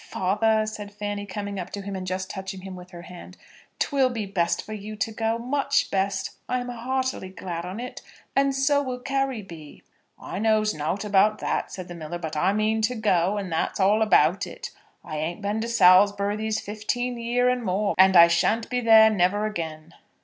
"Father," 0.09 0.65
said 0.65 0.91
Fanny, 0.91 1.27
coming 1.27 1.59
up 1.59 1.69
to 1.69 1.81
him, 1.83 1.95
and 1.95 2.07
just 2.07 2.27
touching 2.27 2.61
him 2.61 2.75
with 2.75 2.89
her 2.89 3.03
hand; 3.03 3.37
"'twill 3.77 4.09
be 4.09 4.25
best 4.25 4.65
for 4.65 4.73
you 4.73 4.95
to 4.95 5.11
go, 5.11 5.37
much 5.37 5.91
best. 5.91 6.31
I 6.49 6.59
am 6.59 6.69
heartily 6.69 7.29
glad 7.29 7.65
on 7.65 7.79
it, 7.79 8.01
and 8.35 8.55
so 8.55 8.81
will 8.81 8.97
Carry 8.97 9.43
be." 9.43 9.83
"I 10.19 10.39
knows 10.39 10.73
nowt 10.73 11.05
about 11.05 11.37
that," 11.37 11.71
said 11.71 11.87
the 11.87 11.93
miller; 11.93 12.17
"but 12.17 12.35
I 12.35 12.51
mean 12.51 12.81
to 12.81 12.95
go, 12.95 13.37
and 13.37 13.51
that's 13.51 13.79
all 13.79 14.01
about 14.01 14.47
it. 14.47 14.71
I 15.05 15.17
ain't 15.19 15.39
a 15.41 15.41
been 15.43 15.61
to 15.61 15.67
Salsbry 15.67 16.35
these 16.35 16.59
fifteen 16.59 17.19
year 17.19 17.47
and 17.47 17.63
more, 17.63 17.93
and 17.99 18.17
I 18.17 18.27
shan't 18.27 18.71
be 18.71 18.81
there 18.81 19.11
never 19.11 19.45
again." 19.45 19.93